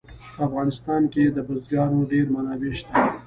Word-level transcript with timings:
په 0.35 0.41
افغانستان 0.47 1.01
کې 1.13 1.23
د 1.25 1.37
بزګانو 1.47 1.99
ډېرې 2.11 2.29
منابع 2.35 2.71
شته. 2.79 2.93